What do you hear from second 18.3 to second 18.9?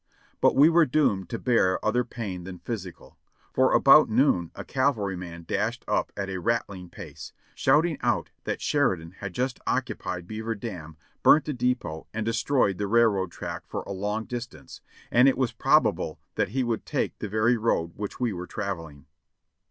were travel